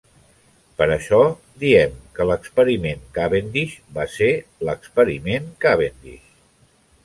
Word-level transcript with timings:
Per 0.77 0.85
això, 0.95 1.19
diem 1.63 1.93
que 2.15 2.25
l"experiment 2.25 3.05
Cavendish 3.19 3.77
va 4.01 4.09
ser 4.17 4.33
"l""experiment 4.71 5.49
Cavendish. 5.67 6.29